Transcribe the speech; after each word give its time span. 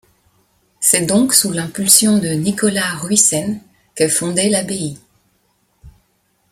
C'est 0.79 1.03
donc 1.05 1.31
sous 1.31 1.51
l'impulsion 1.51 2.17
de 2.17 2.29
Nicolas 2.29 2.95
Ruyssen 3.03 3.61
qu'est 3.93 4.09
fondée 4.09 4.49
l'abbaye. 4.49 4.97